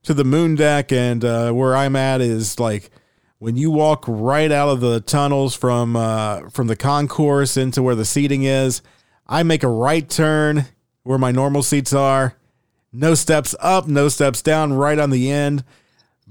[0.04, 2.90] to the moon deck, and uh, where I'm at is like
[3.40, 7.96] when you walk right out of the tunnels from uh, from the concourse into where
[7.96, 8.82] the seating is.
[9.32, 10.66] I make a right turn
[11.04, 12.36] where my normal seats are.
[12.92, 15.64] No steps up, no steps down, right on the end.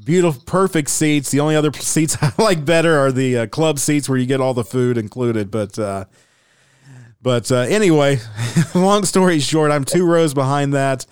[0.05, 1.31] Beautiful, perfect seats.
[1.31, 4.41] The only other seats I like better are the uh, club seats where you get
[4.41, 5.51] all the food included.
[5.51, 6.07] But uh,
[7.23, 8.19] but uh, anyway,
[8.75, 11.07] long story short, I'm two rows behind that,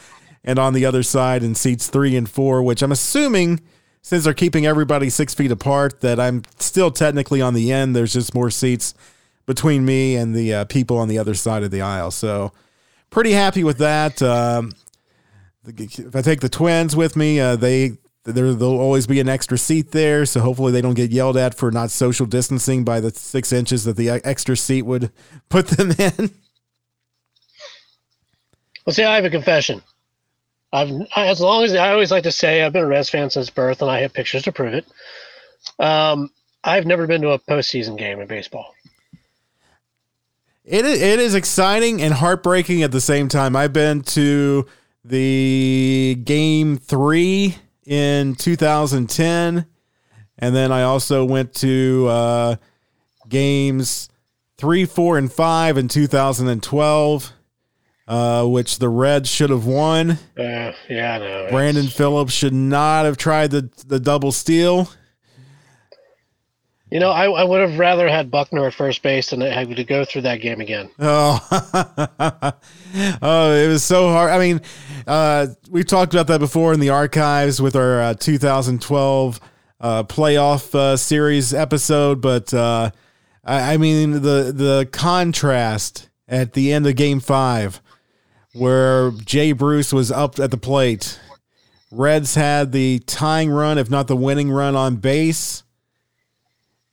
[0.46, 3.60] and on the other side in seats three and four, which I'm assuming
[4.00, 7.96] since they're keeping everybody six feet apart, that I'm still technically on the end.
[7.96, 8.94] There's just more seats
[9.46, 12.12] between me and the uh, people on the other side of the aisle.
[12.12, 12.52] So
[13.10, 14.22] pretty happy with that.
[14.22, 14.74] Um,
[15.66, 19.58] if I take the twins with me, uh, they there there'll always be an extra
[19.58, 23.10] seat there, so hopefully they don't get yelled at for not social distancing by the
[23.10, 25.10] six inches that the extra seat would
[25.48, 26.30] put them in.
[28.84, 29.82] Well, see, I have a confession.
[30.76, 33.48] I've as long as I always like to say I've been a Reds fan since
[33.48, 34.86] birth, and I have pictures to prove it.
[35.78, 36.30] Um,
[36.62, 38.74] I've never been to a postseason game in baseball.
[40.64, 43.56] It is, it is exciting and heartbreaking at the same time.
[43.56, 44.66] I've been to
[45.04, 49.64] the game three in 2010,
[50.38, 52.56] and then I also went to uh,
[53.28, 54.08] games
[54.58, 57.32] three, four, and five in 2012,
[58.08, 60.12] uh, which the Reds should have won.
[60.38, 61.48] Uh, yeah, I know.
[61.50, 64.88] Brandon Phillips should not have tried the the double steal.
[66.90, 69.84] You know, I, I would have rather had Buckner at first base than have to
[69.84, 70.88] go through that game again.
[70.98, 72.52] Oh,
[73.20, 74.30] oh, it was so hard.
[74.30, 74.60] I mean,
[75.06, 79.40] uh, we talked about that before in the archives with our uh, 2012
[79.80, 82.90] uh, playoff uh, series episode, but uh,
[83.44, 87.82] I, I mean the the contrast at the end of Game Five,
[88.56, 91.18] where Jay Bruce was up at the plate.
[91.90, 95.62] Reds had the tying run, if not the winning run, on base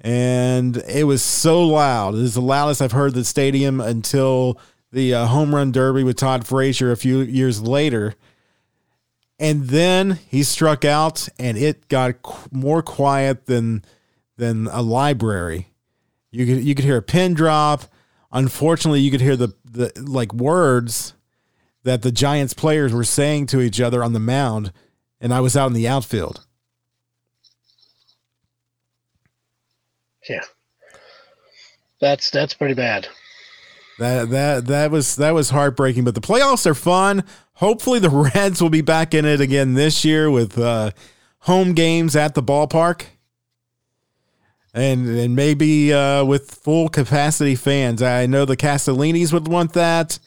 [0.03, 2.13] and it was so loud.
[2.15, 4.59] It was the loudest I've heard the stadium until
[4.91, 8.13] the uh, home run derby with Todd Frazier a few years later.
[9.39, 13.83] And then he struck out, and it got qu- more quiet than
[14.37, 15.69] than a library.
[16.31, 17.83] You could you could hear a pin drop.
[18.31, 21.13] Unfortunately, you could hear the the like words
[21.83, 24.71] that the Giants players were saying to each other on the mound,
[25.19, 26.45] and I was out in the outfield.
[30.29, 30.43] Yeah.
[31.99, 33.07] That's that's pretty bad.
[33.99, 37.23] That that that was that was heartbreaking, but the playoffs are fun.
[37.53, 40.91] Hopefully the Reds will be back in it again this year with uh,
[41.39, 43.05] home games at the ballpark.
[44.73, 48.01] And and maybe uh, with full capacity fans.
[48.01, 50.19] I know the Castellinis would want that.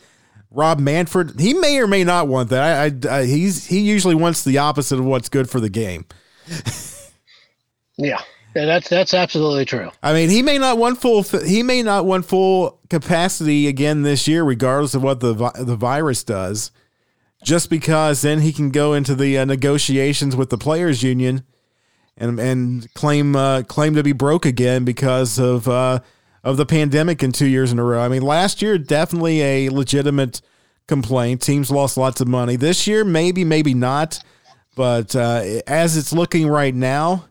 [0.57, 2.63] Rob Manfred, he may or may not want that.
[2.63, 6.07] I, I, I he's he usually wants the opposite of what's good for the game.
[7.97, 8.21] yeah.
[8.55, 9.91] Yeah, that's that's absolutely true.
[10.03, 14.27] I mean, he may not want full he may not want full capacity again this
[14.27, 16.71] year, regardless of what the the virus does.
[17.45, 21.45] Just because then he can go into the uh, negotiations with the players' union
[22.17, 26.01] and and claim uh, claim to be broke again because of uh,
[26.47, 28.01] of the pandemic in two years in a row.
[28.01, 30.41] I mean, last year definitely a legitimate
[30.87, 31.43] complaint.
[31.43, 32.55] Teams lost lots of money.
[32.55, 34.21] This year, maybe, maybe not.
[34.77, 37.25] But uh, as it's looking right now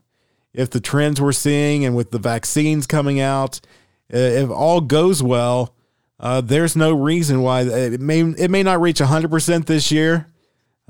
[0.54, 3.62] if the trends we're seeing and with the vaccines coming out,
[4.10, 5.74] if all goes well,
[6.20, 10.28] uh, there's no reason why it may it may not reach 100% this year,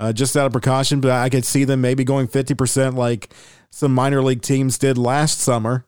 [0.00, 1.00] uh, just out of precaution.
[1.00, 3.32] But I could see them maybe going 50% like
[3.70, 5.85] some minor league teams did last summer.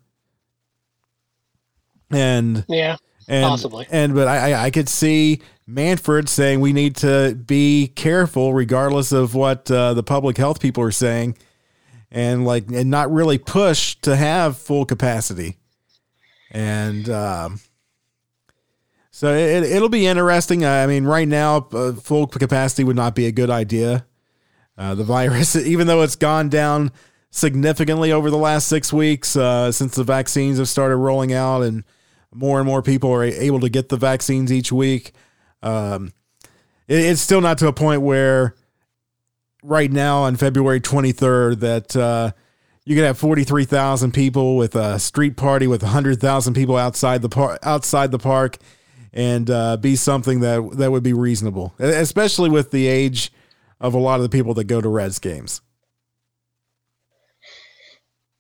[2.11, 2.97] And yeah,
[3.29, 3.87] and, possibly.
[3.91, 9.35] And but I I could see Manfred saying we need to be careful regardless of
[9.35, 11.37] what uh, the public health people are saying
[12.11, 15.59] and like and not really push to have full capacity.
[16.51, 17.61] And um,
[19.11, 20.65] so it, it'll be interesting.
[20.65, 24.07] I mean, right now, uh, full capacity would not be a good idea.
[24.77, 26.93] Uh, the virus, even though it's gone down
[27.31, 31.85] significantly over the last six weeks uh, since the vaccines have started rolling out and
[32.33, 35.13] more and more people are able to get the vaccines each week,
[35.63, 36.13] um,
[36.87, 38.55] it, it's still not to a point where
[39.63, 42.33] right now on February 23rd that uh,
[42.85, 47.59] you could have 43,000 people with a street party with 100,000 people outside the par-
[47.63, 48.57] outside the park
[49.13, 53.33] and uh, be something that that would be reasonable, especially with the age
[53.81, 55.61] of a lot of the people that go to Reds games.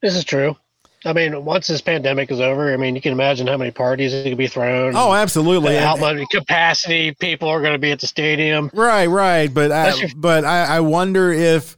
[0.02, 0.56] This is true.
[1.04, 4.12] I mean, once this pandemic is over, I mean, you can imagine how many parties
[4.12, 4.94] going to be thrown.
[4.96, 5.76] Oh, absolutely.
[5.76, 8.70] how much capacity people are going to be at the stadium.
[8.74, 9.52] Right, right.
[9.52, 11.76] But I, your- but I, I wonder if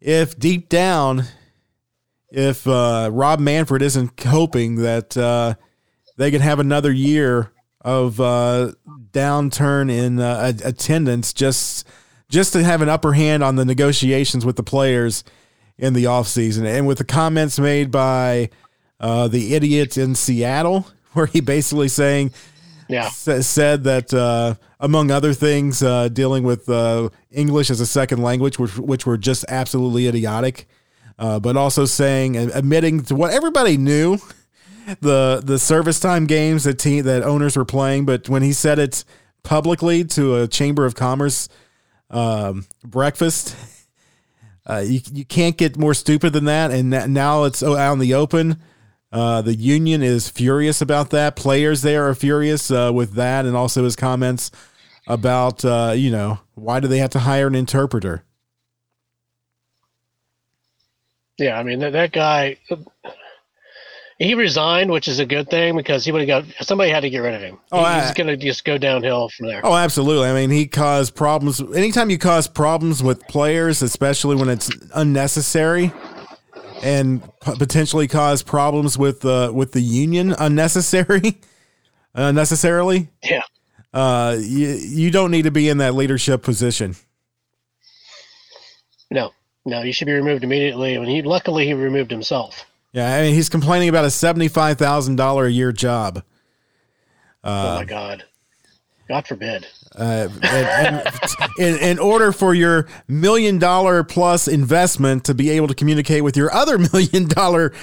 [0.00, 1.24] if deep down,
[2.30, 5.54] if uh, Rob Manfred isn't hoping that uh,
[6.16, 7.52] they can have another year
[7.82, 8.72] of uh,
[9.12, 11.86] downturn in uh, attendance just
[12.28, 15.22] just to have an upper hand on the negotiations with the players
[15.78, 16.64] in the offseason.
[16.66, 18.50] And with the comments made by
[19.00, 22.32] uh, the idiot in Seattle, where he basically saying
[22.88, 23.08] Yeah.
[23.10, 28.22] sa- said that uh, among other things, uh, dealing with uh, English as a second
[28.22, 30.66] language, which which were just absolutely idiotic,
[31.18, 34.18] uh, but also saying admitting to what everybody knew
[35.00, 38.78] the the service time games that team that owners were playing, but when he said
[38.78, 39.04] it
[39.42, 41.48] publicly to a chamber of commerce
[42.10, 43.54] um, breakfast.
[44.68, 47.98] Uh, you, you can't get more stupid than that, and that, now it's out in
[47.98, 48.60] the open.
[49.12, 51.36] Uh, the union is furious about that.
[51.36, 54.50] Players there are furious uh, with that, and also his comments
[55.06, 58.24] about uh, you know why do they have to hire an interpreter?
[61.38, 61.58] Yeah.
[61.58, 62.56] I mean, that, that guy,
[64.18, 67.10] he resigned, which is a good thing because he would have got somebody had to
[67.10, 67.58] get rid of him.
[67.72, 69.60] Oh, He- he's going to just go downhill from there.
[69.64, 70.28] Oh, absolutely.
[70.28, 71.60] I mean, he caused problems.
[71.74, 75.92] Anytime you cause problems with players, especially when it's unnecessary,
[76.82, 81.38] and p- potentially cause problems with uh, with the union unnecessary,
[82.14, 83.42] unnecessarily, Yeah.
[83.94, 86.96] uh, you you don't need to be in that leadership position.
[89.10, 89.32] No.
[89.64, 90.96] No, you should be removed immediately.
[90.98, 92.64] When he luckily he removed himself.
[92.96, 96.22] Yeah, I mean, he's complaining about a seventy five thousand dollar a year job.
[97.44, 98.24] oh my God.
[99.06, 99.66] God forbid.
[99.94, 101.08] Uh, and, and
[101.58, 106.38] in, in order for your million dollar plus investment to be able to communicate with
[106.38, 107.74] your other million dollar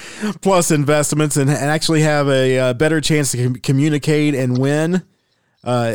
[0.42, 5.00] plus investments and, and actually have a, uh better chance to com- communicate and win,
[5.62, 5.94] uh,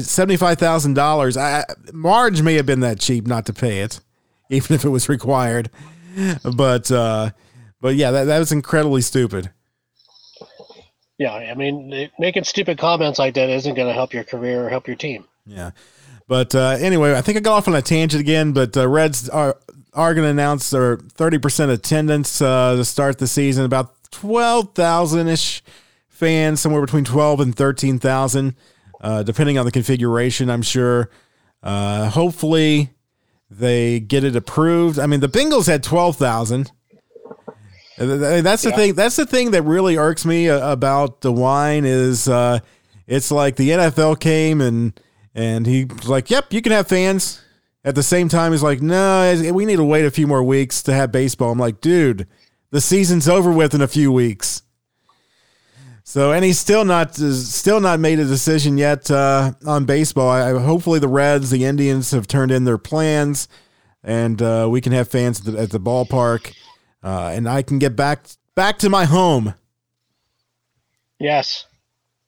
[0.00, 1.36] seventy-five thousand dollars.
[1.36, 4.00] I Marge may have been that cheap not to pay it,
[4.50, 5.70] even if it was required.
[6.42, 7.30] But uh,
[7.80, 9.50] but yeah, that that was incredibly stupid.
[11.18, 14.68] Yeah, I mean, making stupid comments like that isn't going to help your career or
[14.68, 15.24] help your team.
[15.46, 15.70] Yeah.
[16.28, 18.52] But uh, anyway, I think I got off on a tangent again.
[18.52, 19.56] But uh, Reds are
[19.94, 23.64] are going to announce their thirty percent attendance uh, to start the season.
[23.64, 25.62] About twelve thousand ish
[26.08, 28.56] fans, somewhere between twelve and thirteen thousand,
[29.00, 30.50] uh, depending on the configuration.
[30.50, 31.10] I'm sure.
[31.62, 32.90] Uh, hopefully,
[33.48, 34.98] they get it approved.
[34.98, 36.72] I mean, the Bengals had twelve thousand.
[37.98, 38.76] That's the Yeah.
[38.76, 38.94] thing.
[38.94, 42.58] That's the thing that really irks me uh, about DeWine is uh,
[43.06, 44.98] it's like the NFL came and
[45.34, 47.40] and he's like, "Yep, you can have fans."
[47.84, 50.82] At the same time, he's like, "No, we need to wait a few more weeks
[50.84, 52.26] to have baseball." I'm like, "Dude,
[52.70, 54.62] the season's over with in a few weeks."
[56.04, 60.28] So, and he's still not still not made a decision yet uh, on baseball.
[60.30, 63.48] I- hopefully, the Reds, the Indians have turned in their plans,
[64.04, 66.52] and uh, we can have fans at the, at the ballpark,
[67.06, 68.26] uh, and I can get back
[68.56, 69.54] back to my home.
[71.20, 71.66] Yes,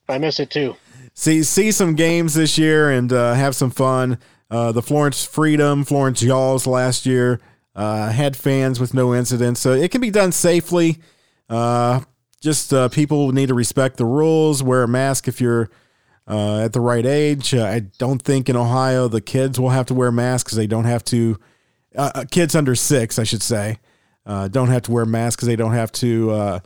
[0.09, 0.76] I miss it too.
[1.14, 4.18] see see some games this year and uh, have some fun.
[4.51, 7.41] Uh, the Florence Freedom, Florence Y'alls last year
[7.74, 10.99] uh, had fans with no incidents, so it can be done safely.
[11.51, 12.01] Uh,
[12.41, 14.62] just uh, people need to respect the rules.
[14.62, 15.70] Wear a mask if you're
[16.29, 17.53] uh, at the right age.
[17.53, 20.53] Uh, I don't think in Ohio the kids will have to wear masks.
[20.53, 21.37] They don't have to.
[22.31, 23.81] Kids under six, I should say,
[24.29, 26.31] uh, don't have to wear masks because they don't have to.
[26.31, 26.61] Uh,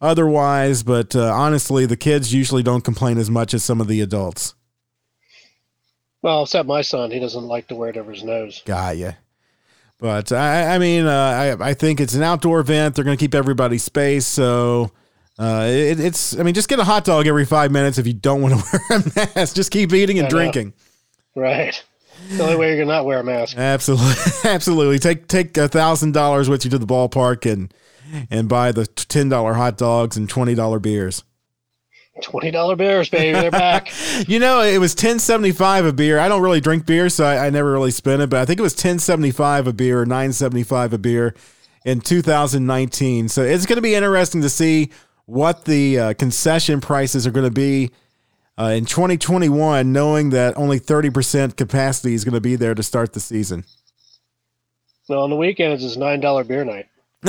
[0.00, 4.00] otherwise, but uh, honestly, the kids usually don't complain as much as some of the
[4.00, 4.54] adults.
[6.22, 8.62] Well, except my son, he doesn't like to wear it over his nose.
[8.64, 9.12] Got ya.
[9.98, 12.94] But I, I mean, uh, I, I think it's an outdoor event.
[12.94, 14.92] They're going to keep everybody space, so
[15.38, 16.38] uh, it, it's.
[16.38, 18.78] I mean, just get a hot dog every five minutes if you don't want to
[18.90, 19.56] wear a mask.
[19.56, 20.74] Just keep eating and drinking.
[21.34, 21.82] Right.
[22.30, 23.56] The only way you're gonna not wear a mask.
[23.56, 24.14] Absolutely,
[24.50, 24.98] absolutely.
[24.98, 27.72] Take take a thousand dollars with you to the ballpark and
[28.30, 31.24] and buy the ten dollar hot dogs and twenty dollar beers.
[32.22, 33.90] Twenty dollar beers, baby, they're back.
[34.28, 36.18] You know, it was ten seventy five a beer.
[36.18, 38.30] I don't really drink beer, so I, I never really spent it.
[38.30, 40.98] But I think it was ten seventy five a beer or nine seventy five a
[40.98, 41.34] beer
[41.84, 43.28] in two thousand nineteen.
[43.28, 44.90] So it's going to be interesting to see
[45.24, 47.90] what the uh, concession prices are going to be
[48.58, 52.56] uh, in twenty twenty one, knowing that only thirty percent capacity is going to be
[52.56, 53.64] there to start the season.
[55.08, 56.86] well, on the weekends is nine dollar beer night.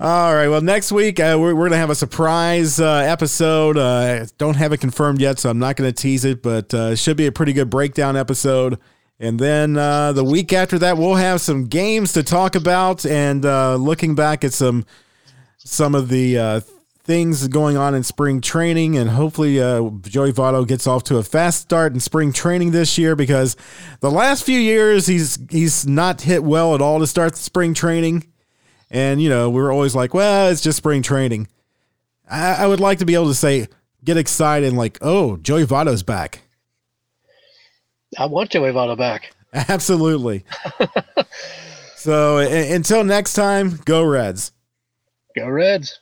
[0.00, 0.46] All right.
[0.48, 3.76] Well, next week uh, we're, we're going to have a surprise uh, episode.
[3.76, 6.90] Uh, don't have it confirmed yet, so I'm not going to tease it, but uh,
[6.92, 8.78] it should be a pretty good breakdown episode.
[9.18, 13.44] And then uh, the week after that, we'll have some games to talk about and
[13.44, 14.86] uh, looking back at some
[15.56, 16.60] some of the uh,
[17.08, 18.98] things going on in spring training.
[18.98, 22.98] And hopefully, uh, Joey Votto gets off to a fast start in spring training this
[22.98, 23.56] year because
[24.00, 28.30] the last few years he's he's not hit well at all to start spring training.
[28.90, 31.48] And you know, we are always like, well, it's just spring training.
[32.30, 33.68] I, I would like to be able to say,
[34.04, 36.42] get excited and like, oh, Joey Votto's back.
[38.18, 39.34] I want Joey Votto back.
[39.54, 40.44] Absolutely.
[41.96, 44.52] so until next time, go Reds.
[45.34, 46.00] Go Reds.